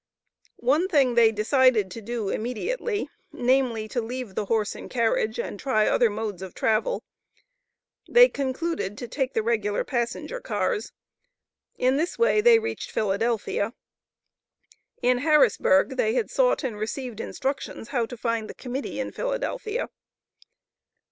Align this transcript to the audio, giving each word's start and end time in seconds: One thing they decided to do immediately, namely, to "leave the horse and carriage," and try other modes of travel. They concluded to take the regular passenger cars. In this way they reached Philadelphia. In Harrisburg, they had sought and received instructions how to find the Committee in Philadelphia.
One 0.55 0.87
thing 0.87 1.13
they 1.13 1.31
decided 1.31 1.91
to 1.91 2.01
do 2.01 2.29
immediately, 2.29 3.07
namely, 3.31 3.87
to 3.89 4.01
"leave 4.01 4.33
the 4.33 4.45
horse 4.45 4.73
and 4.73 4.89
carriage," 4.89 5.39
and 5.39 5.59
try 5.59 5.85
other 5.85 6.09
modes 6.09 6.41
of 6.41 6.55
travel. 6.55 7.03
They 8.09 8.27
concluded 8.27 8.97
to 8.97 9.07
take 9.07 9.35
the 9.35 9.43
regular 9.43 9.83
passenger 9.83 10.39
cars. 10.39 10.91
In 11.77 11.97
this 11.97 12.17
way 12.17 12.41
they 12.41 12.57
reached 12.57 12.89
Philadelphia. 12.89 13.75
In 15.03 15.19
Harrisburg, 15.19 15.97
they 15.97 16.15
had 16.15 16.31
sought 16.31 16.63
and 16.63 16.79
received 16.79 17.19
instructions 17.19 17.89
how 17.89 18.07
to 18.07 18.17
find 18.17 18.49
the 18.49 18.55
Committee 18.55 18.99
in 18.99 19.11
Philadelphia. 19.11 19.87